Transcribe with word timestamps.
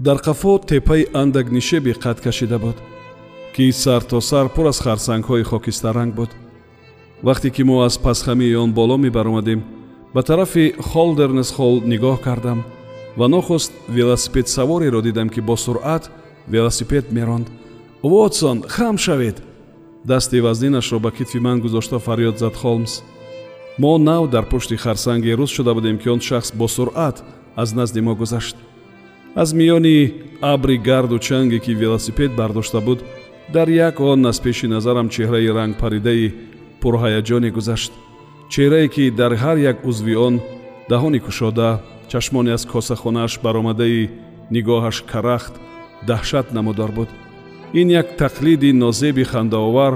дар 0.00 0.16
қафо 0.16 0.58
теппаи 0.66 1.06
андак 1.12 1.50
нишеби 1.52 1.92
қад 1.92 2.20
кашида 2.20 2.58
буд 2.58 2.76
ки 3.54 3.72
сар 3.72 4.02
то 4.02 4.20
сар 4.20 4.48
пур 4.48 4.66
аз 4.66 4.80
харсангҳои 4.80 5.42
хокистаранг 5.42 6.14
буд. 6.14 6.30
Вақте 7.22 7.50
ки 7.50 7.62
мо 7.62 7.82
аз 7.82 7.98
пасхамии 7.98 8.54
он 8.54 8.72
боло 8.72 8.96
мебаромадем 8.96 9.62
ба 10.14 10.22
тарафи 10.22 10.74
холдернесхолл 10.78 11.82
нигоҳ 11.82 12.20
кардам 12.22 12.64
ва 13.16 13.28
нохуст 13.28 13.72
велосипедсавореро 13.88 15.02
дидам 15.02 15.28
ки 15.28 15.40
бо 15.40 15.56
суръат 15.56 16.10
велосипед 16.48 17.12
меронд. 17.12 17.50
Вотсон 18.02 18.62
хам 18.62 18.96
шавед! 18.98 19.42
Дасти 20.04 20.40
вазнинашро 20.40 20.98
ба 20.98 21.10
китфи 21.10 21.38
ман 21.38 21.60
гузошта 21.60 21.98
фарёд 21.98 22.38
зад 22.38 22.56
холмс. 22.56 23.02
Мо 23.78 23.98
нав 23.98 24.30
дар 24.30 24.48
пушти 24.48 24.76
харсанге 24.76 25.34
рӯз 25.34 25.50
шуда 25.50 25.74
будем 25.74 25.98
ки 25.98 26.08
он 26.08 26.20
шахс 26.20 26.52
бо 26.54 26.68
суръат 26.68 27.22
аз 27.56 27.74
назди 27.74 28.00
мо 28.00 28.14
гузашт 28.14 28.56
аз 29.34 29.52
миёни 29.52 30.12
абри 30.40 30.76
гарду 30.78 31.18
чанге 31.18 31.58
ки 31.58 31.74
велосипед 31.74 32.34
бардошта 32.36 32.80
буд 32.80 33.04
дар 33.52 33.68
як 33.68 34.00
он 34.00 34.26
аз 34.26 34.40
пеши 34.40 34.66
назарам 34.66 35.08
чеҳраи 35.08 35.48
рангпаридаи 35.48 36.34
пурҳаяҷоне 36.80 37.50
гузашт. 37.50 37.92
Чеҳрае 38.50 38.88
ки 38.88 39.10
дар 39.10 39.32
ҳар 39.42 39.56
як 39.58 39.84
узви 39.84 40.14
он 40.16 40.40
даҳони 40.90 41.20
кушода 41.20 41.80
чашмоне 42.08 42.52
аз 42.52 42.66
косахонааш 42.66 43.32
баромадаи 43.44 44.10
нигоҳаш 44.50 44.96
карахт 45.12 45.54
даҳшат 46.08 46.52
намудор 46.52 46.90
буд. 46.90 47.08
Ин 47.80 47.88
як 48.00 48.08
тақлиди 48.22 48.72
нозеби 48.72 49.24
хандаовар 49.24 49.94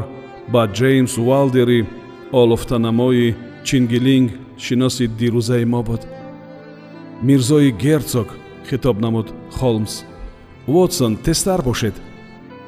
ба 0.52 0.62
ҷеймс 0.78 1.14
уалдери 1.19 1.86
олуфтанамои 2.32 3.34
чингилинг 3.66 4.30
шиноси 4.64 5.06
дирӯзаи 5.19 5.64
мо 5.64 5.82
буд. 5.82 6.02
Мирзои 7.22 7.70
герцог 7.84 8.28
хитоб 8.68 9.00
намуд 9.00 9.32
холмс. 9.50 10.04
Вотсон 10.66 11.16
тезтар 11.16 11.62
бошед. 11.62 11.94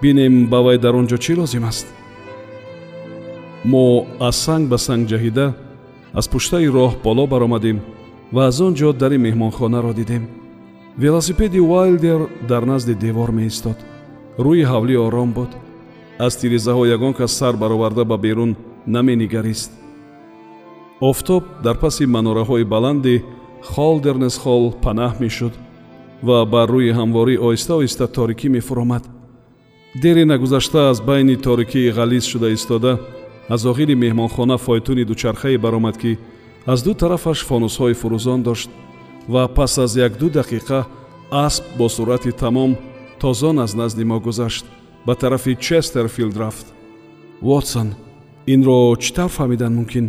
Бинем 0.03 0.47
ба 0.49 0.63
вай 0.63 0.79
дар 0.79 0.95
он 0.95 1.07
ҷо 1.07 1.19
чӣ 1.19 1.37
лозим 1.37 1.65
аст? 1.65 1.87
Мо 3.65 4.07
аз 4.21 4.37
санг 4.37 4.69
ба 4.69 4.79
санг 4.79 5.09
ҷаҳида 5.09 5.55
аз 6.19 6.27
пуштаи 6.29 6.69
роҳ 6.77 6.93
боло 7.05 7.27
баромадем 7.27 7.79
ва 8.33 8.47
аз 8.47 8.61
он 8.61 8.75
ҷо 8.75 8.93
дари 8.93 9.19
меҳмонхонаро 9.19 9.93
дидем. 9.95 10.29
Велосипеди 10.99 11.61
уайлдер 11.61 12.21
дар 12.49 12.63
назди 12.73 12.95
девор 12.95 13.31
меистод. 13.31 13.79
Рӯи 14.45 14.65
ҳавлӣ 14.73 14.97
ором 15.07 15.31
буд. 15.33 15.51
Аз 16.19 16.33
тирезаҳо 16.41 16.85
ягон 16.97 17.13
кас 17.15 17.33
сар 17.39 17.55
бароварда 17.57 18.05
ба 18.05 18.17
берун 18.19 18.57
наменигарист. 18.87 19.73
Офтоб 21.01 21.43
дар 21.65 21.77
паси 21.79 22.05
манораҳои 22.07 22.65
баланди 22.65 23.25
холдернесхолл 23.73 24.73
панаҳ 24.85 25.13
мешуд 25.21 25.53
ва 26.23 26.45
бар 26.45 26.69
рӯи 26.69 26.93
ҳамворӣ 26.99 27.35
оҳиста 27.47 27.73
оҳиста 27.81 28.07
торикӣ 28.17 28.49
мефуромад. 28.49 29.05
Дере 30.03 30.25
нагузашта 30.25 30.91
аз 30.91 31.01
байни 31.01 31.37
торикии 31.37 31.93
ғализ 31.99 32.25
шуда 32.33 32.49
истода 32.51 32.99
аз 33.49 33.65
охири 33.65 33.95
меҳмонхона 33.95 34.57
фойтуни 34.59 35.05
дучархае 35.05 35.59
баромад 35.59 35.97
ки 35.99 36.19
аз 36.67 36.83
ду 36.83 36.95
тарафаш 36.95 37.39
фонусҳои 37.49 37.95
фурӯзон 38.01 38.43
дошт 38.43 38.71
ва 39.29 39.49
пас 39.49 39.79
аз 39.79 39.97
як-ду 39.97 40.29
дақиқа 40.31 40.85
асп 41.31 41.65
бо 41.79 41.89
суръати 41.89 42.33
тамом 42.33 42.77
тозон 43.21 43.59
аз 43.59 43.75
назди 43.75 44.05
мо 44.05 44.21
гузашт 44.21 44.67
ба 45.07 45.15
тарафи 45.15 45.57
честерфилд 45.57 46.37
рафт. 46.37 46.67
Вотсон 47.43 47.89
инро 48.47 48.97
чӣ 49.03 49.11
тавр 49.17 49.33
фаҳмидан 49.37 49.73
мумкин 49.75 50.07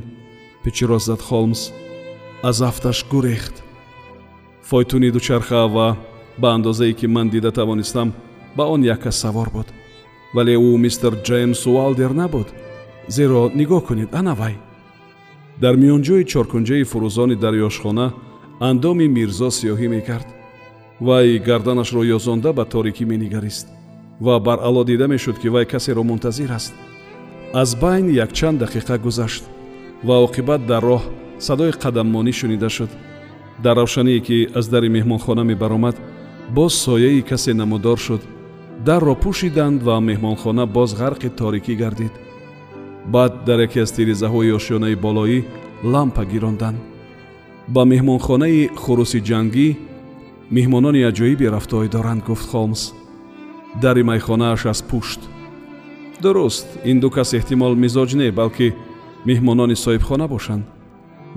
пичироз 0.64 1.04
зад 1.06 1.22
холмс. 1.22 1.72
Аз 2.44 2.62
афташ 2.62 3.06
гурехт 3.12 3.67
фойтуни 4.70 5.12
дучарха 5.12 5.68
ва 5.68 5.96
ба 6.38 6.48
андозае 6.56 6.94
ки 6.94 7.08
ман 7.08 7.30
дида 7.30 7.52
тавонистам 7.52 8.14
ба 8.56 8.64
он 8.66 8.84
якка 8.84 9.12
савор 9.12 9.50
буд. 9.50 9.68
Вале 10.34 10.56
ӯ 10.56 10.78
мистер 10.78 11.14
ҷеймс 11.28 11.66
уалдер 11.68 12.12
набуд. 12.12 12.48
Зеро 13.08 13.50
нигоҳ 13.60 13.82
кунед 13.88 14.14
ана 14.14 14.34
вай. 14.36 14.56
Дар 15.62 15.76
миёнҷои 15.76 16.28
чоркунҷаи 16.32 16.84
фурӯзони 16.92 17.36
дарёшхона 17.44 18.08
андоми 18.60 19.08
мирзо 19.08 19.50
сиёҳӣ 19.58 19.88
мекард. 19.96 20.28
Вай 21.00 21.40
гарданашро 21.48 22.02
ёзонда 22.18 22.54
ба 22.54 22.66
торикӣ 22.66 23.06
менигарист 23.06 23.68
ва 24.26 24.40
баръало 24.40 24.84
дида 24.84 25.08
мешуд 25.08 25.38
ки 25.40 25.48
вай 25.48 25.66
касеро 25.66 26.04
мунтазир 26.04 26.52
аст. 26.52 26.74
Аз 27.54 27.70
байн 27.76 28.06
якчанд 28.10 28.62
дақиқа 28.62 28.98
гузашт 29.00 29.44
ва 30.04 30.16
оқибат 30.28 30.62
дар 30.66 30.84
роҳ 30.84 31.04
садои 31.40 31.72
қадаммонӣ 31.84 32.32
шунида 32.40 32.70
шуд 32.70 32.90
дар 33.64 33.76
равшание 33.76 34.20
ки 34.20 34.48
аз 34.56 34.68
дари 34.68 34.90
меҳмонхона 34.90 35.44
мебаромад 35.44 35.96
боз 36.50 36.74
сояи 36.74 37.22
касе 37.22 37.54
намудор 37.54 37.98
шуд. 37.98 38.22
Дарро 38.86 39.16
пӯшиданд 39.16 39.84
ва 39.84 40.00
меҳмонхона 40.00 40.66
боз 40.66 40.94
ғарқи 41.02 41.30
торикӣ 41.30 41.76
гардид. 41.76 42.14
Баъд 43.14 43.34
дар 43.46 43.60
яке 43.60 43.82
аз 43.82 43.92
тирезаҳои 43.92 44.56
ошёнаи 44.60 44.96
болоӣ 44.96 45.40
лампа 45.84 46.24
гиронданд. 46.26 46.78
Ба 47.68 47.82
меҳмонхонаи 47.92 48.70
хуруси 48.76 49.20
ҷангӣ 49.30 49.70
меҳмонони 50.52 51.08
аҷоибе 51.10 51.48
рафтои 51.56 51.88
доранд 51.96 52.22
гуфт 52.28 52.48
холмс. 52.52 52.82
Дари 53.82 54.04
майхонааш 54.04 54.66
аз 54.66 54.82
пушт. 54.90 55.22
Дуруст 56.22 56.68
ин 56.86 57.00
ду 57.00 57.10
кас 57.10 57.30
эҳтимол 57.34 57.74
мизоҷ 57.84 58.10
не 58.22 58.32
балки 58.32 58.68
меҳмонони 59.30 59.76
соҳибхона 59.84 60.28
бошанд. 60.28 60.64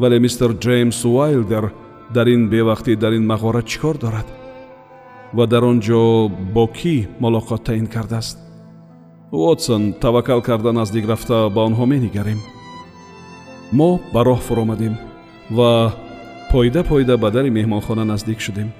Вале 0.01 0.19
мистер 0.25 0.51
ҷеймс 0.65 1.01
уайлдер 1.05 1.65
дар 2.15 2.27
ин 2.35 2.51
бевақтӣ 2.53 2.97
дар 2.97 3.13
ин 3.13 3.25
мағора 3.27 3.63
чӣ 3.63 3.79
кор 3.81 3.97
дорад? 3.99 4.29
Ва 5.33 5.47
дар 5.47 5.65
он 5.65 5.81
ҷо 5.81 6.29
бо 6.55 6.67
кӣ 6.67 7.09
мулоқот 7.21 7.65
таъин 7.65 7.87
кардааст? 7.87 8.39
Вотсон 9.33 9.93
таваккал 9.93 10.43
карда 10.43 10.73
наздик 10.73 11.09
рафта 11.09 11.49
ба 11.55 11.61
онҳо 11.69 11.85
менигарем 11.87 12.41
мо 13.73 14.01
ба 14.13 14.21
роҳ 14.25 14.41
фуромадем 14.47 14.95
ва 15.51 15.95
пойда 16.51 16.83
пойда 16.85 17.17
ба 17.17 17.31
дари 17.31 17.51
меҳмонхона 17.51 18.05
наздик 18.05 18.41
шудем. 18.41 18.73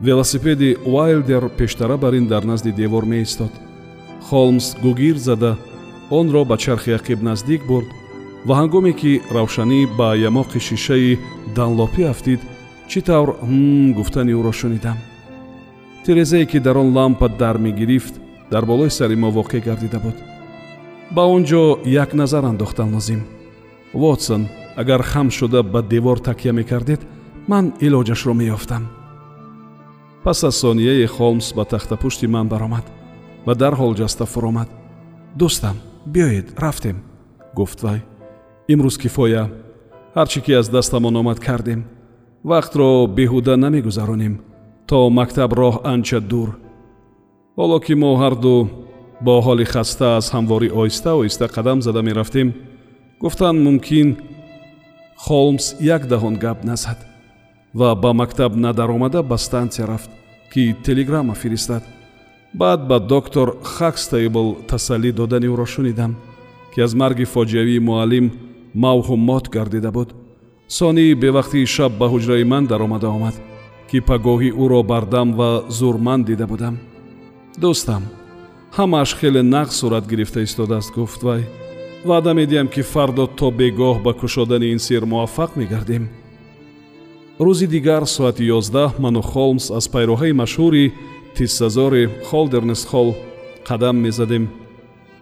Велосипеди 0.00 0.76
уайлдер 0.84 1.48
пештара 1.58 1.96
бар 1.96 2.12
ин 2.14 2.26
дар 2.26 2.44
назди 2.44 2.72
девор 2.72 3.04
меистод. 3.04 3.52
Холмс 4.28 4.76
гугир 4.82 5.16
зада 5.16 5.56
онро 6.10 6.44
ба 6.44 6.56
чархи 6.58 6.90
ақиб 6.90 7.22
наздик 7.22 7.66
бурд 7.66 7.88
ва 8.46 8.54
ҳангоме 8.60 8.92
ки 8.92 9.22
равшанӣ 9.30 9.80
ба 9.98 10.08
ямоқи 10.28 10.60
шишаи 10.68 11.18
данлопӣ 11.56 12.02
афтид 12.12 12.40
чӣ 12.90 13.00
тавр? 13.08 13.30
Гуфтани 13.96 14.32
ӯро 14.38 14.52
шунидам. 14.52 14.98
Тирезае 16.04 16.46
ки 16.46 16.58
дар 16.58 16.76
он 16.82 16.88
лампа 16.96 17.28
дар 17.28 17.58
мегирифт 17.58 18.14
дар 18.50 18.64
болои 18.64 18.90
сари 18.90 19.16
мо 19.16 19.30
воқеъ 19.30 19.60
гардида 19.60 19.98
буд. 20.00 20.16
Ба 21.10 21.22
он 21.34 21.44
ҷо 21.44 21.80
як 21.84 22.14
назар 22.14 22.44
андохтан 22.44 22.94
лозим. 22.94 23.22
Вотсон 23.92 24.48
агар 24.76 25.02
хам 25.02 25.30
шуда 25.30 25.62
ба 25.62 25.82
девор 25.82 26.18
такя 26.18 26.52
мекардед 26.52 27.00
ман 27.46 27.74
илоҷашро 27.80 28.34
меёфтам. 28.34 28.88
Пас 30.24 30.44
аз 30.44 30.56
сонияе 30.56 31.06
холмс 31.06 31.52
ба 31.52 31.64
тахтапушти 31.64 32.26
ман 32.26 32.48
баромад 32.48 32.86
ва 33.46 33.54
дарҳол 33.54 33.94
ҷаста 33.94 34.24
фуромад. 34.26 34.68
Дӯстам 35.38 35.76
биёед 36.06 36.48
рафтем 36.56 36.96
гуфт 37.54 37.82
вай. 37.82 38.00
Имрӯз 38.68 38.96
кифоя. 38.98 39.44
Ҳар 40.16 40.26
чӣ 40.32 40.40
ки 40.40 40.52
аз 40.52 40.68
дастамон 40.68 41.16
омад 41.16 41.38
кардем 41.40 41.84
вақтро 42.52 42.88
беҳуда 43.16 43.54
намегузаронем 43.64 44.34
то 44.88 44.98
мактаб 45.18 45.50
роҳ 45.60 45.74
анча 45.92 46.20
дур. 46.30 46.48
Ҳоло 47.58 47.78
ки 47.84 47.94
мо 48.02 48.10
ҳарду 48.22 48.56
бо 49.26 49.34
ҳоли 49.46 49.64
хаста 49.72 50.08
аз 50.18 50.26
ҳамворӣ 50.34 50.68
оҳиста 50.80 51.10
оҳиста 51.20 51.46
қадам 51.56 51.78
зада 51.86 52.00
мерафтем 52.08 52.48
гуфтанд 53.22 53.58
мумкин 53.66 54.08
холмс 55.24 55.66
як 55.96 56.02
даҳон 56.12 56.34
гап 56.44 56.58
назад 56.70 56.98
ва 57.78 57.88
ба 58.02 58.10
мактаб 58.20 58.52
надаромада 58.64 59.20
ба 59.30 59.36
стансия 59.46 59.86
рафт 59.86 60.10
ки 60.52 60.62
телеграмма 60.86 61.34
фиристад. 61.34 61.82
Баъд 62.54 62.80
ба 62.88 62.98
доктор 63.00 63.48
хакстейбл 63.62 64.46
тасаллӣ 64.68 65.12
додани 65.12 65.48
ӯро 65.52 65.66
шунидам 65.74 66.12
ки 66.72 66.80
аз 66.80 66.92
марги 66.94 67.24
фоҷиавии 67.34 67.84
муаллим 67.88 68.26
мавҳу 68.84 69.16
мот 69.16 69.48
гардида 69.48 69.90
буд 69.90 70.08
сонии 70.68 71.14
бевақтии 71.14 71.66
шаб 71.66 71.92
ба 71.98 72.06
ҳуҷраи 72.12 72.44
ман 72.44 72.66
даромада 72.66 73.08
омад 73.08 73.34
ки 73.90 73.98
пагоҳи 74.00 74.50
ӯро 74.62 74.82
бардам 74.82 75.28
ва 75.38 75.50
зурманд 75.68 76.26
дида 76.26 76.46
будам. 76.46 76.74
Дӯстам 77.62 78.02
ҳамааш 78.76 79.10
хеле 79.18 79.42
нағз 79.54 79.72
сурат 79.80 80.04
гирифта 80.10 80.40
истодааст 80.42 80.94
гуфт 80.94 81.22
вай. 81.22 81.42
Ваъда 82.04 82.32
медиҳам 82.40 82.68
ки 82.74 82.82
фардо 82.82 83.26
то 83.26 83.50
бегоҳ 83.50 83.96
ба 84.04 84.12
кушодани 84.20 84.66
ин 84.74 84.78
сир 84.78 85.02
муваффақ 85.12 85.50
мегардем. 85.56 86.04
Рӯзи 87.40 87.66
дигар 87.66 88.04
соати 88.06 88.44
ёздаҳ 88.58 88.90
ману 89.04 89.22
холмс 89.22 89.70
аз 89.78 89.86
пайроҳаи 89.94 90.32
машҳури 90.42 90.92
тиссазори 91.36 92.10
холдернес 92.28 92.82
холл 92.90 93.10
қадам 93.68 93.96
мезадем. 94.04 94.44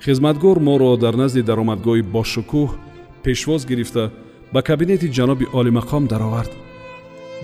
Хизматгор 0.05 0.59
моро 0.69 0.97
дар 0.97 1.15
назди 1.23 1.43
даромадгоҳи 1.43 2.03
бошукӯҳ 2.17 2.69
пешвоз 3.23 3.63
гирифта 3.71 4.05
ба 4.53 4.63
кабинети 4.63 5.09
ҷаноби 5.17 5.47
олимақом 5.53 6.07
даровард. 6.07 6.53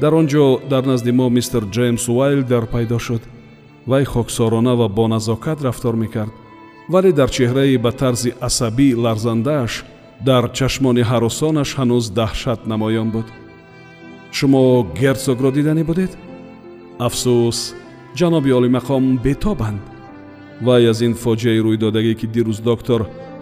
Дар 0.01 0.15
он 0.15 0.27
ҷо 0.27 0.61
дар 0.73 0.85
назди 0.87 1.13
мо 1.13 1.29
мистер 1.29 1.63
ҷеймс 1.77 2.05
уайлдер 2.09 2.67
пайдо 2.67 2.99
шуд. 2.99 3.23
Вай 3.87 4.05
хоксорона 4.05 4.75
ва 4.77 4.89
боназокат 4.89 5.63
рафтор 5.63 5.95
мекард. 5.97 6.33
Вале 6.89 7.13
дар 7.13 7.31
чеҳраи 7.31 7.77
ба 7.85 7.93
тарзи 7.93 8.31
асабӣ 8.49 8.89
ларзандааш 9.05 9.73
дар 10.29 10.45
чашмони 10.59 11.03
ҳаросонаш 11.11 11.71
ҳанӯз 11.79 12.05
даҳшат 12.19 12.61
намоён 12.67 13.09
буд. 13.15 13.27
Шумо 14.37 14.63
герцогро 15.01 15.51
диданӣ 15.57 15.85
будед? 15.91 16.13
Афсӯс 17.07 17.59
ҷаноби 18.19 18.51
олимақом 18.59 19.05
бетобанд. 19.27 19.81
Вай 20.67 20.83
аз 20.91 21.01
ин 21.07 21.15
фоҷиаи 21.23 21.61
рӯйдодагӣ 21.67 22.15
ки 22.21 22.27
дирӯз 22.35 22.59
доктор 22.71 23.01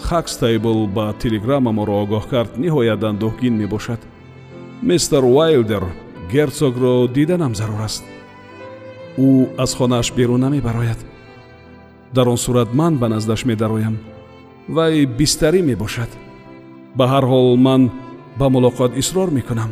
хакстейбл 0.09 0.87
ба 0.87 1.15
телеграмма 1.23 1.73
моро 1.73 1.95
огоҳ 2.05 2.25
кард. 2.33 2.53
Ниҳоят 2.65 3.03
андӯҳгин 3.11 3.55
мебошад. 3.63 4.01
Мистер 4.83 5.23
уайлдер 5.25 5.85
герцогро 6.33 7.09
диданам 7.17 7.55
зарур 7.55 7.81
аст. 7.89 8.05
Ӯ 9.19 9.49
аз 9.59 9.75
хонааш 9.79 10.13
берун 10.13 10.41
намебарояд. 10.41 11.01
Дар 12.15 12.29
он 12.29 12.37
сурат 12.37 12.75
ман 12.75 12.99
ба 12.99 13.09
наздаш 13.09 13.45
медароям. 13.45 13.97
Вай 14.69 15.05
бистарӣ 15.19 15.61
мебошад. 15.63 16.11
Ба 16.97 17.05
ҳар 17.13 17.25
ҳол 17.31 17.57
ман 17.57 17.91
ба 18.39 18.47
мулоқот 18.55 18.93
исрор 19.03 19.31
мекунам. 19.31 19.71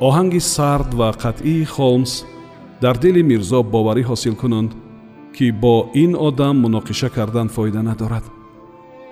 Оҳанги 0.00 0.40
сард 0.40 0.90
ва 0.94 1.08
қатъии 1.22 1.64
холмс 1.74 2.12
дар 2.82 2.96
дили 2.98 3.22
мирзо 3.22 3.62
боварӣ 3.62 4.02
ҳосил 4.10 4.34
кунанд 4.42 4.70
ки 5.36 5.46
бо 5.62 5.74
ин 5.94 6.12
одам 6.28 6.56
муноқиша 6.64 7.08
кардан 7.16 7.48
фоида 7.48 7.82
надорад 7.82 8.24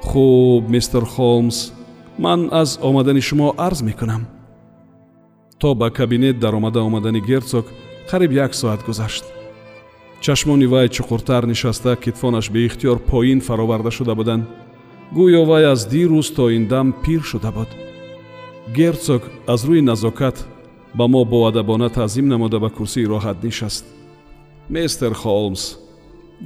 хуб 0.03 0.69
мистер 0.69 1.05
холмс. 1.05 1.73
Ман 2.19 2.49
аз 2.53 2.79
омадани 2.83 3.21
шумо 3.21 3.55
арз 3.57 3.83
мекунам. 3.83 4.27
То 5.59 5.75
ба 5.75 5.91
кабинет 5.91 6.39
даромада 6.39 6.83
омадани 6.83 7.21
герцог 7.21 7.67
қариб 8.11 8.33
як 8.33 8.55
соат 8.55 8.85
гузашт. 8.87 9.25
Чашмони 10.21 10.67
вай 10.67 10.89
чуқуртар 10.89 11.47
нишаста 11.47 11.97
китфонаш 11.97 12.51
беихтиёр 12.51 12.99
поин 12.99 13.41
фароварда 13.41 13.91
шуда 13.91 14.15
буданд. 14.15 14.45
Гӯё 15.13 15.45
вай 15.45 15.65
аз 15.65 15.89
дирӯз 15.89 16.35
то 16.35 16.51
ин 16.51 16.67
дам 16.67 16.93
пир 16.93 17.23
шуда 17.23 17.51
буд. 17.53 17.69
Герцог 18.77 19.23
аз 19.47 19.65
рӯи 19.65 19.81
назокат 19.81 20.47
ба 20.95 21.09
мо 21.09 21.25
боадабона 21.25 21.89
таъзим 21.89 22.29
намуда 22.29 22.59
ба 22.61 22.71
курсии 22.71 23.07
роҳат 23.07 23.43
нишаст. 23.45 23.85
Мистер 24.69 25.15
холмс 25.15 25.77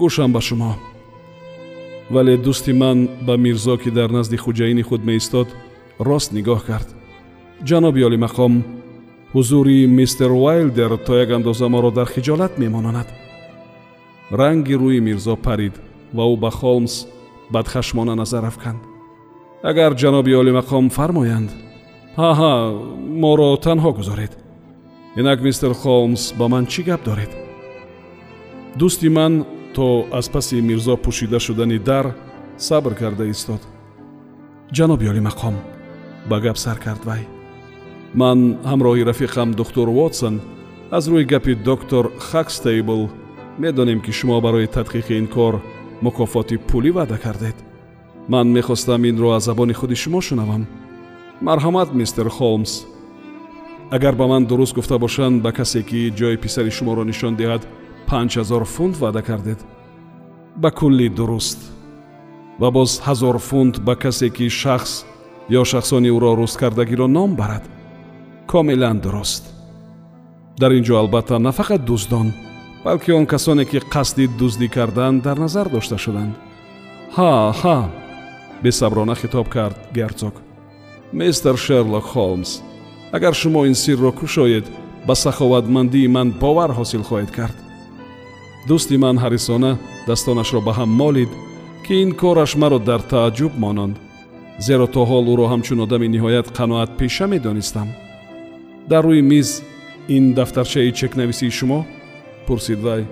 гӯшам 0.01 0.33
ба 0.33 0.41
шумо 0.41 0.77
вале 2.11 2.37
дӯсти 2.37 2.73
ман 2.73 3.09
ба 3.27 3.37
мирзо 3.37 3.77
ки 3.77 3.91
дар 3.91 4.11
назди 4.11 4.37
хуҷаини 4.37 4.83
худ 4.83 5.03
меистод 5.05 5.49
рост 5.99 6.33
нигоҳ 6.33 6.61
кард. 6.67 6.89
Ҷаноби 7.69 8.03
олимақом 8.09 8.53
ҳузури 9.35 9.87
мистер 9.87 10.31
уайлдер 10.31 10.93
то 11.07 11.13
як 11.25 11.31
андоза 11.31 11.69
моро 11.69 11.91
дар 11.91 12.09
хиҷолат 12.15 12.59
мемононад. 12.59 13.09
Ранги 14.31 14.75
рӯи 14.83 15.01
мирзо 15.01 15.37
парид 15.37 15.75
ва 16.17 16.25
ӯ 16.33 16.37
ба 16.43 16.51
холмс 16.51 16.95
бадхашмона 17.51 18.15
назар 18.15 18.45
афканд. 18.45 18.81
Агар 19.63 19.93
ҷаноби 19.95 20.33
олимақом 20.43 20.85
фармоянд 20.91 21.51
ҳаҳа 22.17 22.55
моро 23.23 23.57
танҳо 23.67 23.91
гузоред. 23.99 24.33
Инак 25.17 25.39
мистер 25.47 25.73
холмс 25.83 26.23
ба 26.39 26.49
ман 26.49 26.65
чӣ 26.73 26.83
гап 26.89 27.01
доред? 27.05 27.31
Дӯсти 28.79 29.09
ман 29.09 29.33
то 29.75 30.07
аз 30.13 30.29
паси 30.29 30.61
мирзо 30.63 30.95
пӯшида 30.97 31.39
шудани 31.41 31.79
дар 31.79 32.15
сабр 32.59 32.95
карда 32.95 33.25
истод. 33.31 33.61
Ҷаноби 34.73 35.11
олимақом 35.13 35.55
ба 36.29 36.41
гап 36.41 36.59
сар 36.59 36.79
кард 36.79 37.05
вай. 37.05 37.23
Ман 38.15 38.39
ҳамроҳи 38.71 39.07
рафиқам 39.11 39.55
духтур 39.55 39.89
вотсон 39.89 40.41
аз 40.91 41.09
рӯи 41.09 41.25
гапи 41.33 41.55
доктор 41.55 42.05
хакстейбл 42.19 43.09
медонем 43.59 44.01
ки 44.01 44.13
шумо 44.13 44.41
барои 44.41 44.67
тадқиқи 44.77 45.19
ин 45.21 45.27
кор 45.27 45.55
мукофоти 46.03 46.57
пулӣ 46.69 46.91
ваъда 46.91 47.19
кардед. 47.19 47.57
Ман 48.29 48.47
мехостам 48.53 49.05
инро 49.05 49.31
аз 49.31 49.45
забони 49.45 49.73
худи 49.73 49.97
шумо 49.97 50.21
шунавам. 50.21 50.67
Марҳамат 51.43 51.93
мистер 51.95 52.29
холмс. 52.29 52.73
Агар 53.91 54.15
ба 54.15 54.27
ман 54.27 54.45
дуруст 54.47 54.75
гуфта 54.75 54.99
бошанд 54.99 55.43
ба 55.43 55.53
касе 55.53 55.83
ки 55.83 56.13
ҷои 56.19 56.37
писари 56.37 56.71
шуморо 56.71 57.05
нишон 57.05 57.35
диҳад 57.37 57.63
панҷ 58.09 58.33
ҳазор 58.41 58.65
фунт 58.75 58.97
ваъда 59.03 59.23
кардед. 59.29 59.61
Ба 60.63 60.71
кулли 60.79 61.09
дуруст. 61.09 61.61
Ва 62.61 62.69
боз 62.77 62.91
ҳазор 63.07 63.37
фунт 63.49 63.75
ба 63.87 63.95
касе 64.03 64.29
ки 64.37 64.47
шахс 64.61 64.93
ё 65.59 65.63
шахсони 65.73 66.11
ӯро 66.17 66.31
рӯзкардагиро 66.41 67.07
ном 67.17 67.31
барад. 67.41 67.65
Комилан 68.51 68.99
дуруст. 69.05 69.45
Дар 70.61 70.71
ин 70.79 70.85
ҷо 70.87 70.95
албатта 71.03 71.39
на 71.39 71.53
фақат 71.59 71.83
дуздон 71.85 72.29
балки 72.85 73.11
он 73.19 73.27
касоне 73.27 73.65
ки 73.65 73.79
қасди 73.95 74.25
дуздӣ 74.39 74.69
карданд 74.69 75.23
дар 75.23 75.37
назар 75.45 75.67
дошта 75.69 75.97
шуданд. 76.05 76.35
Ҳа 77.17 77.33
ҳа 77.61 77.79
бесаброна 78.63 79.15
хитоб 79.15 79.47
кард 79.49 79.77
герцог. 79.97 80.35
Мистер 81.13 81.57
шерлок 81.57 82.05
холмс 82.05 82.51
агар 83.17 83.35
шумо 83.35 83.67
ин 83.67 83.75
сирро 83.75 84.11
кушоед 84.13 84.67
ба 85.07 85.15
саховатмандии 85.15 86.09
ман 86.09 86.29
бовар 86.43 86.71
ҳосил 86.79 87.03
хоҳед 87.09 87.31
кард 87.39 87.57
дӯсти 88.69 88.97
ман 89.05 89.17
ҳарисона 89.25 89.73
дастонашро 90.09 90.61
ба 90.67 90.73
ҳам 90.79 90.91
молид 91.03 91.31
ки 91.85 91.95
ин 92.03 92.11
кораш 92.21 92.53
маро 92.63 92.79
дар 92.89 93.01
тааҷҷуб 93.13 93.53
мононд 93.65 93.97
зеро 94.59 94.87
то 94.95 95.03
ҳол 95.11 95.25
ӯро 95.33 95.47
ҳамчун 95.53 95.79
одами 95.85 96.09
ниҳоят 96.15 96.47
қаноатпеша 96.59 97.27
медонистам. 97.35 97.89
Дар 98.91 99.05
рӯи 99.09 99.23
миз 99.33 99.49
ин 100.17 100.25
дафтарчаи 100.39 100.93
чекнависии 101.01 101.51
шумо? 101.59 101.81
Пурсид 102.47 102.81
вай. 102.87 103.03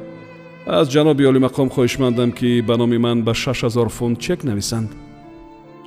Аз 0.66 0.86
ҷаноби 0.94 1.28
олимақом 1.30 1.68
хоҳишмандам 1.74 2.30
ки 2.38 2.62
ба 2.68 2.74
номи 2.76 2.98
ман 2.98 3.18
ба 3.26 3.34
шаш 3.34 3.58
ҳазор 3.64 3.88
фунт 3.96 4.20
чек 4.24 4.44
нависанд. 4.44 4.90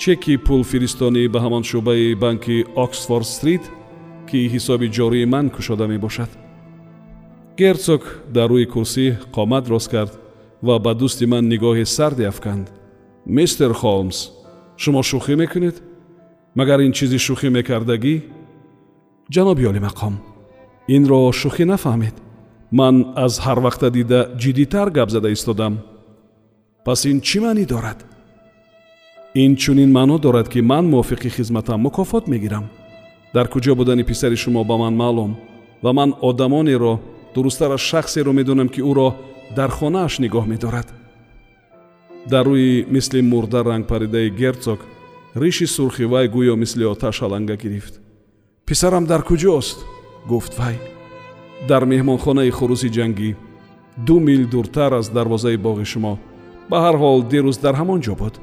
Чеки 0.02 0.34
пулфиристонӣ 0.46 1.24
ба 1.34 1.40
ҳамон 1.46 1.64
шӯъбаи 1.70 2.16
банки 2.24 2.66
оксфорд 2.86 3.28
стрит 3.36 3.64
ки 4.30 4.40
ҳисоби 4.54 4.88
ҷории 4.98 5.26
ман 5.34 5.46
кушода 5.56 5.86
мебошад 5.94 6.45
герцог 7.58 8.02
дар 8.36 8.50
рӯи 8.52 8.66
курсӣ 8.74 9.06
қомат 9.36 9.66
рост 9.70 9.90
кард 9.94 10.14
ва 10.62 10.76
ба 10.80 10.92
дӯсти 11.00 11.26
ман 11.26 11.44
нигоҳи 11.54 11.86
сарде 11.86 12.28
афканд. 12.28 12.68
Мистер 13.26 13.72
холмс 13.82 14.18
шумо 14.78 15.02
шӯхӣ 15.10 15.36
мекунед? 15.42 15.76
Магар 16.56 16.80
ин 16.86 16.92
чизи 16.98 17.20
шӯхӣ 17.26 17.50
мекардагӣ? 17.58 18.16
Ҷаноби 19.34 19.64
олимақом 19.72 20.16
инро 20.96 21.20
шӯхӣ 21.42 21.66
нафаҳмед. 21.72 22.16
Ман 22.80 22.96
аз 23.26 23.34
ҳарвақта 23.46 23.88
дида 23.98 24.20
ҷиддитар 24.42 24.88
гап 24.98 25.10
зада 25.16 25.30
истодам. 25.36 25.74
Пас 26.86 27.00
ин 27.12 27.18
чӣ 27.28 27.38
маънӣ 27.44 27.66
дорад? 27.74 28.00
Ин 29.44 29.52
чунин 29.62 29.92
маъно 29.98 30.18
дорад 30.26 30.48
ки 30.54 30.60
ман 30.62 30.86
мувофиқи 30.92 31.30
хизматам 31.36 31.80
мукофот 31.82 32.28
мегирам. 32.28 32.66
Дар 33.34 33.48
куҷо 33.54 33.76
будани 33.76 34.04
писари 34.04 34.38
шумо 34.44 34.64
ба 34.64 34.76
ман 34.78 34.94
маълум 35.02 35.32
ва 35.84 35.94
ман 35.94 36.10
одамонеро 36.22 36.94
дурусттараш 37.36 37.82
шахсеро 37.90 38.32
медонам 38.40 38.70
ки 38.70 38.82
ӯро 38.92 39.10
дар 39.58 39.70
хонааш 39.78 40.14
нигоҳ 40.24 40.46
медорад. 40.54 40.88
Дар 42.32 42.46
рӯи 42.48 42.86
мисли 42.96 43.22
мурда 43.22 43.60
рангпаридаи 43.64 44.30
герцог 44.42 44.80
риши 45.42 45.68
сурхи 45.68 46.06
вай 46.14 46.28
гӯё 46.36 46.56
мисли 46.56 46.84
оташ 46.94 47.22
аланга 47.22 47.56
гирифт. 47.64 47.94
Писарам 48.66 49.06
дар 49.06 49.22
куҷост? 49.30 49.78
гуфт 50.30 50.54
вай. 50.60 50.76
Дар 51.70 51.84
меҳмонхонаи 51.92 52.52
хурузи 52.58 52.90
ҷангӣ 52.98 53.32
ду 54.08 54.20
мил 54.20 54.44
дуртар 54.54 54.92
аз 55.00 55.08
дарвозаи 55.10 55.58
боғи 55.66 55.86
шумо 55.92 56.14
ба 56.70 56.78
ҳар 56.84 56.96
ҳол 57.02 57.20
дирӯз 57.32 57.58
дар 57.66 57.76
ҳамон 57.80 58.00
ҷо 58.06 58.14
буд 58.22 58.36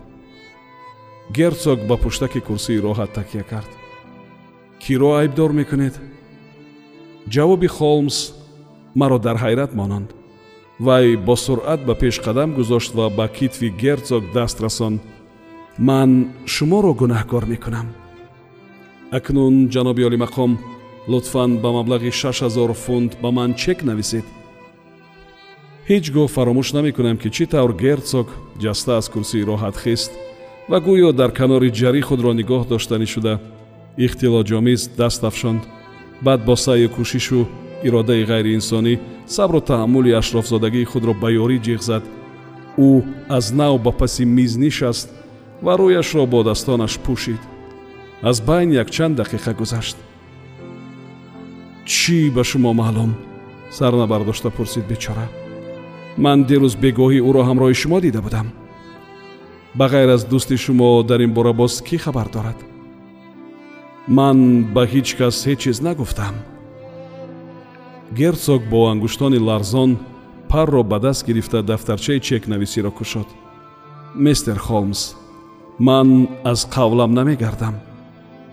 герцог 1.37 1.78
ба 1.88 1.96
пуштаки 2.02 2.40
курсии 2.49 2.82
роҳат 2.87 3.11
такя 3.18 3.42
кард. 3.52 3.70
Киро 4.82 5.11
айбдор 5.20 5.50
мекунед? 5.61 5.94
Ҷавоби 7.34 7.68
холмс 7.76 8.16
маро 8.94 9.18
дар 9.18 9.37
ҳайрат 9.44 9.72
монанд. 9.75 10.08
Вай 10.80 11.16
бо 11.16 11.37
суръат 11.37 11.80
ба 11.88 11.94
пеш 11.94 12.16
қадам 12.26 12.54
гузошт 12.58 12.94
ва 12.94 13.06
ба 13.18 13.26
китфи 13.28 13.68
герцог 13.82 14.22
даст 14.34 14.61
расонд 14.61 15.00
ман 15.78 16.11
шуморо 16.46 16.92
гунаҳкор 17.00 17.44
мекунам 17.52 17.88
акнун 19.12 19.68
ҷаноби 19.68 20.02
олимақом 20.08 20.58
лутфан 21.08 21.50
ба 21.62 21.70
маблағи 21.78 22.11
шаш 22.20 22.38
ҳазор 22.44 22.70
фунт 22.84 23.12
ба 23.22 23.30
ман 23.30 23.50
чек 23.62 23.78
нависед. 23.88 24.25
Ҳеҷ 25.88 26.04
гоҳ 26.14 26.28
фаромӯш 26.34 26.68
намекунам 26.76 27.16
ки 27.22 27.28
чӣ 27.37 27.44
тавр 27.52 27.72
герцог 27.84 28.26
ҷаста 28.62 28.92
аз 29.00 29.06
курсии 29.14 29.46
роҳат 29.50 29.76
хист 29.82 30.12
ва 30.70 30.78
гӯё 30.87 31.11
дар 31.20 31.30
канори 31.38 31.70
ҷарӣ 31.80 32.00
худро 32.08 32.32
нигоҳ 32.40 32.62
доштанӣ 32.72 33.06
шуда 33.14 33.34
ихтилоҷомиз 34.04 34.82
даст 35.00 35.22
афшонд. 35.28 35.62
Баъд 36.26 36.40
бо 36.49 36.54
сайю 36.64 36.88
кӯшишу 36.96 37.40
иродаи 37.86 38.24
ғайриинсонӣ 38.30 38.94
сабру 39.26 39.60
таҳаммули 39.60 40.16
ашрофзодагии 40.20 40.90
худро 40.92 41.12
ба 41.22 41.28
ёрӣ 41.42 41.58
ҷиғ 41.66 41.80
зад. 41.88 42.04
Ӯ 42.78 43.02
аз 43.36 43.52
нав 43.58 43.74
ба 43.84 43.92
паси 44.00 44.24
миз 44.24 44.52
нишаст 44.56 45.08
ва 45.64 45.72
рӯяшро 45.80 46.26
бо 46.26 46.42
дастонаш 46.48 46.94
пӯшид. 47.04 47.42
Аз 48.22 48.36
байн 48.48 48.70
якчанд 48.82 49.18
дақиқа 49.20 49.52
гузашт. 49.60 49.96
Чӣ 51.84 52.30
ба 52.34 52.42
шумо 52.44 52.72
маълум 52.72 53.12
сар 53.70 53.92
набардошта 53.92 54.50
пурсид 54.50 54.84
бечора. 54.86 55.26
Ман 56.24 56.38
дирӯз 56.48 56.74
бегоҳӣ 56.82 57.20
ӯро 57.28 57.42
ҳамроҳи 57.48 57.80
шумо 57.82 57.98
дида 58.00 58.20
будам. 58.26 58.48
Ба 59.74 59.86
ғайр 59.92 60.10
аз 60.16 60.22
дӯсти 60.30 60.56
шумо 60.64 61.02
дар 61.02 61.20
ин 61.26 61.32
бора 61.36 61.52
боз 61.52 61.82
кӣ 61.86 61.96
хабар 62.04 62.28
дорад? 62.34 62.58
Ман 64.08 64.38
ба 64.74 64.82
ҳеҷ 64.92 65.08
кас 65.18 65.36
ҳеҷ 65.46 65.58
чиз 65.62 65.78
нагуфтам 65.86 66.34
герцог 68.16 68.62
бо 68.71 68.88
ангуштони 68.88 69.38
ларзон 69.38 69.99
парро 70.49 70.83
ба 70.83 70.99
даст 71.00 71.26
гирифта 71.26 71.62
дафтарчаи 71.62 72.21
чекнависиро 72.21 72.90
кушод 72.90 73.26
мистер 74.14 74.59
холмс 74.59 75.14
ман 75.78 76.28
аз 76.45 76.66
қавлам 76.66 77.12
намегардам. 77.12 77.75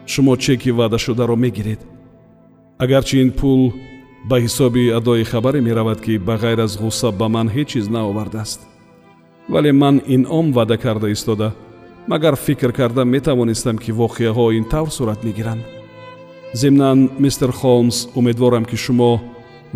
Шумо 0.08 0.38
чеки 0.38 0.72
ваъдашударо 0.72 1.36
мегиред. 1.36 1.86
Агарчи 2.78 3.22
ин 3.22 3.32
пул 3.32 3.74
ба 4.30 4.40
ҳисоби 4.40 4.90
адои 4.98 5.24
хабаре 5.24 5.62
меравад 5.62 6.02
ки 6.02 6.18
ба 6.18 6.38
ғайр 6.38 6.64
аз 6.64 6.78
ғусса 6.78 7.12
ба 7.12 7.30
ман 7.30 7.50
ҳеҷ 7.50 7.68
чиз 7.68 7.90
наовардааст. 7.90 8.62
Вале 9.50 9.72
ман 9.72 10.02
инъом 10.08 10.52
ваъда 10.54 10.78
карда 10.78 11.10
истода. 11.10 11.52
Магар 12.08 12.36
фикр 12.36 12.72
карда 12.72 13.06
метавонистам 13.06 13.78
ки 13.78 13.92
воқеаҳо 13.92 14.58
ин 14.58 14.64
тавр 14.64 14.90
сурат 14.90 15.24
мегиранд. 15.24 15.64
Зимнан 16.54 17.10
мистер 17.20 17.52
холмс 17.52 18.08
умедворам 18.16 18.66
ки 18.66 18.76
шумо 18.76 19.22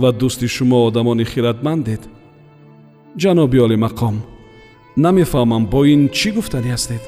ва 0.01 0.09
дӯсти 0.19 0.47
шумо 0.55 0.77
одамони 0.88 1.25
хиратмандед? 1.31 2.01
Ҷаноби 3.21 3.57
олимақом 3.67 4.15
намефаҳмам 5.05 5.63
бо 5.73 5.79
ин 5.93 6.01
чӣ 6.17 6.29
гуфтанӣ 6.35 6.69
ҳастед? 6.75 7.03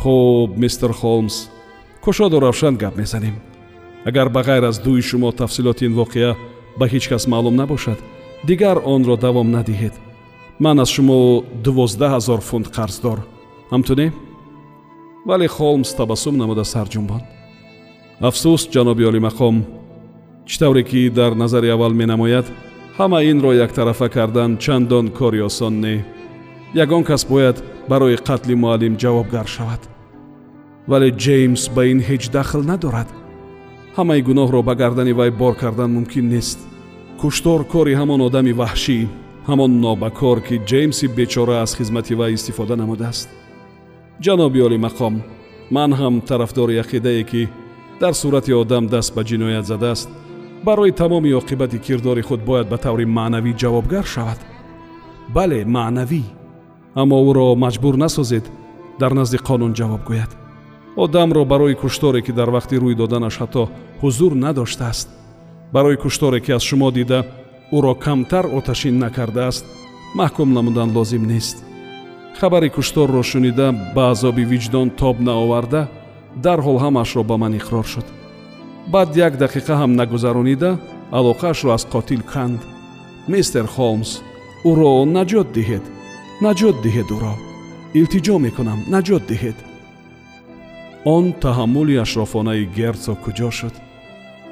Хуб 0.00 0.50
мистер 0.62 0.92
холмс 1.00 1.36
кушоду 2.04 2.36
равшан 2.40 2.74
гап 2.82 2.94
мезанем. 2.96 3.36
Агар 4.08 4.28
ба 4.34 4.40
ғайр 4.48 4.64
аз 4.70 4.78
дуи 4.84 5.02
шумо 5.02 5.32
тафсилоти 5.32 5.84
ин 5.88 5.94
воқеа 6.00 6.36
ба 6.78 6.84
ҳеҷ 6.92 7.04
кас 7.08 7.24
маълум 7.32 7.56
набошад 7.56 7.98
дигар 8.48 8.76
онро 8.94 9.16
давом 9.16 9.48
надиҳед. 9.56 9.94
Ман 10.64 10.76
аз 10.80 10.90
шумо 10.94 11.44
дувоздаҳ 11.64 12.10
ҳазор 12.16 12.40
фунт 12.48 12.66
қарздор. 12.76 13.18
Ҳамтуне? 13.72 14.12
Вале 15.28 15.48
холмс 15.48 15.90
табассум 15.94 16.36
намуда 16.36 16.64
сар 16.64 16.86
ҷумбонд 16.94 17.24
афсӯс 18.28 18.62
ҷаноби 18.74 19.04
олимақом 19.10 19.56
чӣ 20.48 20.56
тавре 20.60 20.82
ки 20.90 21.10
дар 21.10 21.32
назари 21.34 21.68
аввал 21.74 21.92
менамояд 22.00 22.46
ҳама 22.98 23.18
инро 23.30 23.52
яктарафа 23.66 24.08
кардан 24.08 24.50
чандон 24.58 25.06
кори 25.18 25.40
осон 25.48 25.74
не. 25.80 26.04
Ягон 26.74 27.04
кас 27.04 27.22
бояд 27.24 27.56
барои 27.88 28.16
қатли 28.28 28.54
муаллим 28.54 28.94
ҷавобгар 29.02 29.46
шавад. 29.46 29.82
Вале 30.90 31.10
ҷеймс 31.24 31.62
ба 31.74 31.82
ин 31.92 32.00
ҳеҷ 32.08 32.30
дахл 32.36 32.62
надорад. 32.70 33.08
Ҳамаи 33.96 34.22
гуноҳро 34.28 34.60
ба 34.68 34.74
гардани 34.74 35.12
вай 35.12 35.30
бор 35.30 35.54
кардан 35.62 35.90
мумкин 35.96 36.26
нест. 36.34 36.58
Куштор 37.20 37.60
кори 37.72 37.94
ҳамон 38.00 38.20
одами 38.28 38.52
ваҳшӣ 38.60 38.98
ҳамон 39.48 39.72
нобакор 39.84 40.38
ки 40.46 40.56
ҷеймси 40.70 41.06
бечора 41.18 41.56
аз 41.64 41.70
хизмати 41.78 42.14
вай 42.20 42.32
истифода 42.34 42.74
намудааст. 42.76 43.28
Ҷаноби 44.24 44.60
олимақом 44.68 45.14
ман 45.70 45.90
ҳам 46.00 46.14
тарафдори 46.28 46.80
ақидае 46.84 47.24
ки 47.30 47.42
дар 48.00 48.14
сурати 48.20 48.52
одам 48.62 48.84
даст 48.86 49.10
ба 49.14 49.22
ҷиноят 49.30 49.64
задааст 49.72 50.08
барои 50.64 50.92
тамоми 50.92 51.32
оқибати 51.40 51.78
кирдори 51.78 52.22
худ 52.22 52.40
бояд 52.48 52.68
ба 52.68 52.78
таври 52.78 53.04
маънавӣ 53.04 53.52
ҷавобгар 53.60 54.04
шавад. 54.14 54.40
Бале 55.34 55.60
маънавӣ. 55.76 56.22
Аммо 57.00 57.16
ӯро 57.30 57.46
маҷбур 57.64 57.94
насозед 58.04 58.44
дар 59.00 59.12
назди 59.18 59.38
қонун 59.48 59.72
ҷавоб 59.78 60.02
гӯяд. 60.08 60.30
Одамро 60.96 61.44
барои 61.44 61.74
кушторе 61.74 62.20
ки 62.22 62.32
дар 62.32 62.48
вақти 62.56 62.76
рӯй 62.82 62.94
доданаш 63.00 63.34
ҳатто 63.40 63.62
ҳузур 64.02 64.32
надоштааст 64.44 65.08
барои 65.74 65.96
кушторе 65.96 66.40
ки 66.40 66.50
аз 66.56 66.62
шумо 66.68 66.90
дида 66.90 67.20
ӯро 67.76 67.94
камтар 68.04 68.44
оташин 68.58 68.98
накардааст 69.04 69.64
маҳкум 70.18 70.48
намудан 70.56 70.88
лозим 70.96 71.24
нест. 71.32 71.56
Хабари 72.40 72.68
кушторро 72.76 73.22
шунида 73.22 73.68
ба 73.94 74.02
азоби 74.12 74.44
виҷдон 74.52 74.88
тоб 75.00 75.16
наоварда 75.28 75.82
дарҳол 76.44 76.78
ҳамаашро 76.84 77.22
ба 77.30 77.36
ман 77.42 77.52
иқрор 77.60 77.86
шуд 77.92 78.06
баъд 78.92 79.16
як 79.16 79.32
дақиқа 79.42 79.74
ҳам 79.80 79.92
нагузаронида 80.00 80.70
алоқаашро 81.18 81.70
аз 81.76 81.84
қотил 81.94 82.22
канд. 82.32 82.60
Мистер 83.28 83.66
холмс 83.74 84.10
ӯро 84.70 84.92
наҷот 85.16 85.48
диҳед 85.56 85.84
наҷот 86.44 86.76
диҳед 86.84 87.08
ӯро 87.16 87.34
илтиҷо 87.98 88.36
мекунам 88.46 88.80
наҷот 88.94 89.22
диҳед 89.30 89.58
он 91.14 91.24
таҳаммули 91.44 92.00
ашрофонаи 92.04 92.64
герцог 92.78 93.18
куҷо 93.24 93.50
шуд. 93.58 93.74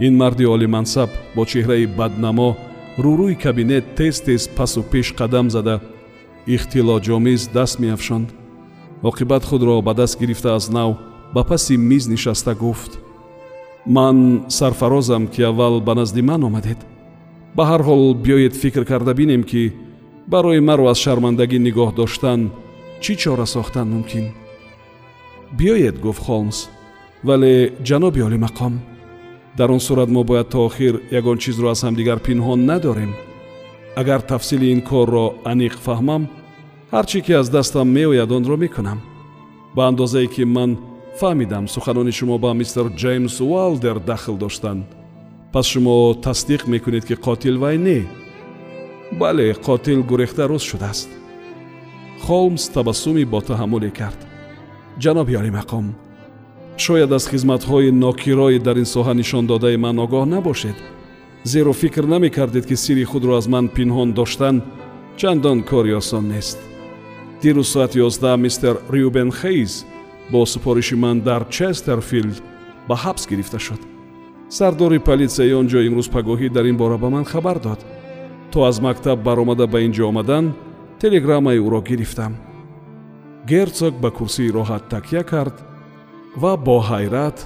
Ин 0.06 0.14
марди 0.20 0.44
олимансаб 0.54 1.10
бо 1.36 1.42
чеҳраи 1.50 1.86
баднамо 1.98 2.50
рӯрӯи 3.04 3.34
кабинет 3.44 3.84
тез 3.98 4.16
тез 4.26 4.42
пасу 4.56 4.82
пеш 4.92 5.06
қадам 5.20 5.46
зада 5.54 5.76
ихтилоҷомиз 6.54 7.42
даст 7.56 7.76
меафшонд. 7.82 8.28
Оқибат 9.08 9.42
худро 9.48 9.74
ба 9.86 9.92
даст 10.00 10.14
гирифта 10.20 10.50
аз 10.58 10.66
нав 10.76 10.90
ба 11.34 11.42
паси 11.50 11.74
миз 11.76 12.04
нишаста 12.12 12.54
гуфт 12.54 12.92
ман 13.86 14.44
сарфарозам 14.48 15.26
ки 15.28 15.42
аввал 15.42 15.80
ба 15.80 15.94
назди 15.94 16.22
ман 16.22 16.44
омадед. 16.44 16.78
Ба 17.54 17.64
ҳар 17.64 17.82
ҳол 17.82 18.14
биёед 18.14 18.54
фикр 18.54 18.84
карда 18.84 19.14
бинем 19.14 19.42
ки 19.44 19.72
барои 20.26 20.60
маро 20.60 20.86
аз 20.88 20.98
шармандагӣ 20.98 21.58
нигоҳ 21.58 21.94
доштан 21.94 22.50
чӣ 23.02 23.12
чора 23.16 23.46
сохтан 23.46 23.88
мумкин? 23.88 24.26
Биёед 25.58 26.00
гуфт 26.00 26.22
холмс 26.26 26.68
вале 27.24 27.72
ҷаноби 27.88 28.20
олимақом. 28.28 28.74
Дар 29.56 29.70
он 29.70 29.80
сурат 29.80 30.08
мо 30.08 30.24
бояд 30.24 30.48
то 30.48 30.64
охир 30.64 31.02
ягон 31.10 31.38
чизро 31.38 31.68
аз 31.70 31.84
ҳамдигар 31.84 32.18
пинҳон 32.20 32.64
надорем. 32.64 33.12
Агар 33.96 34.20
тафсили 34.20 34.66
ин 34.72 34.80
корро 34.80 35.34
аниқ 35.44 35.74
фаҳмам 35.86 36.22
ҳар 36.92 37.04
чӣ 37.10 37.20
ки 37.20 37.32
аз 37.32 37.50
дастам 37.50 37.88
меояд 37.88 38.30
онро 38.32 38.56
мекунам. 38.56 38.98
Ба 39.74 39.82
андозае 39.88 40.26
ки 40.26 40.44
ман 40.44 40.70
фаҳмидам 41.20 41.64
суханони 41.74 42.12
шумо 42.18 42.36
ба 42.44 42.50
мистер 42.60 42.86
ҷеймс 43.02 43.36
уалдер 43.40 43.96
дахл 44.10 44.36
доштанд. 44.44 44.86
Пас 45.52 45.66
шумо 45.72 46.14
тасдиқ 46.26 46.62
мекунед 46.72 47.04
ки 47.08 47.14
қотил 47.26 47.56
вай 47.58 47.76
не? 47.86 47.98
Бале 49.20 49.52
қотил 49.66 50.00
гурехта 50.10 50.44
рӯз 50.50 50.62
шудааст. 50.70 51.10
Холмс 52.24 52.64
табассуми 52.74 53.24
ботаҳаммуле 53.24 53.90
кард. 53.90 54.20
Ҷаноби 55.02 55.34
олимақом 55.42 55.86
шояд 56.84 57.12
аз 57.12 57.24
хизматҳои 57.30 57.90
нокирои 58.02 58.58
дар 58.58 58.76
ин 58.82 58.88
соҳа 58.94 59.14
нишондодаи 59.14 59.76
ман 59.84 59.96
огоҳ 60.04 60.24
набошед. 60.34 60.78
Зеро 61.44 61.72
фикр 61.72 62.04
намекардед 62.14 62.64
ки 62.66 62.76
сирри 62.76 63.04
худро 63.04 63.32
аз 63.40 63.46
ман 63.54 63.66
пинҳон 63.76 64.12
доштан 64.18 64.56
чандон 65.16 65.58
кори 65.70 65.92
осон 66.00 66.24
нест. 66.32 66.58
Дирӯз 67.42 67.68
соати 67.72 67.98
ёздаҳ 68.08 68.36
мистер 68.44 68.74
рюбен 68.92 69.30
хейз 69.40 69.72
бо 70.32 70.46
супориши 70.46 70.96
ман 70.96 71.20
дар 71.20 71.42
честерфилд 71.50 72.42
ба 72.88 72.94
ҳабс 73.04 73.28
гирифта 73.30 73.58
шуд. 73.58 73.80
Сардори 74.48 74.98
полисияи 74.98 75.52
он 75.60 75.66
ҷо 75.72 75.78
имрӯз 75.88 76.08
пагоҳӣ 76.14 76.48
дар 76.56 76.64
ин 76.70 76.76
бора 76.76 76.98
ба 76.98 77.08
ман 77.10 77.24
хабар 77.24 77.58
дод. 77.58 77.80
То 78.52 78.58
аз 78.64 78.80
мактаб 78.80 79.18
баромада 79.22 79.66
ба 79.66 79.78
ин 79.86 79.92
ҷо 79.92 80.04
омадан 80.10 80.44
телеграммаи 81.00 81.58
ӯро 81.66 81.80
гирифтам. 81.88 82.32
Герцог 83.50 83.94
ба 84.02 84.10
курсии 84.10 84.54
роҳат 84.56 84.88
такя 84.88 85.22
кард 85.32 85.56
ва 86.36 86.56
бо 86.56 86.76
ҳайрат 86.90 87.38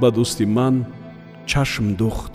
ба 0.00 0.08
дӯсти 0.16 0.44
ман 0.56 0.74
чашм 1.46 1.86
духт 2.00 2.34